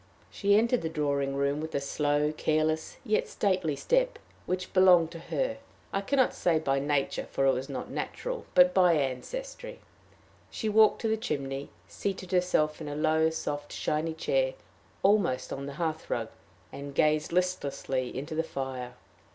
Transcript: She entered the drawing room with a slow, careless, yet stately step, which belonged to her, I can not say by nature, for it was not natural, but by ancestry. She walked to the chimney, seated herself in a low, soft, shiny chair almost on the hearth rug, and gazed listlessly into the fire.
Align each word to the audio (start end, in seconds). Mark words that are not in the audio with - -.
She 0.31 0.55
entered 0.57 0.81
the 0.81 0.89
drawing 0.89 1.35
room 1.35 1.61
with 1.61 1.75
a 1.75 1.79
slow, 1.79 2.31
careless, 2.31 2.97
yet 3.05 3.27
stately 3.27 3.75
step, 3.75 4.17
which 4.47 4.73
belonged 4.73 5.11
to 5.11 5.19
her, 5.19 5.59
I 5.93 6.01
can 6.01 6.17
not 6.17 6.33
say 6.33 6.57
by 6.57 6.79
nature, 6.79 7.27
for 7.29 7.45
it 7.45 7.51
was 7.53 7.69
not 7.69 7.91
natural, 7.91 8.47
but 8.55 8.73
by 8.73 8.93
ancestry. 8.93 9.79
She 10.49 10.69
walked 10.69 11.01
to 11.01 11.07
the 11.07 11.17
chimney, 11.17 11.69
seated 11.87 12.31
herself 12.31 12.81
in 12.81 12.87
a 12.87 12.95
low, 12.95 13.29
soft, 13.29 13.71
shiny 13.73 14.15
chair 14.15 14.55
almost 15.03 15.53
on 15.53 15.67
the 15.67 15.73
hearth 15.73 16.09
rug, 16.09 16.29
and 16.71 16.95
gazed 16.95 17.31
listlessly 17.31 18.09
into 18.17 18.33
the 18.33 18.41
fire. 18.41 18.95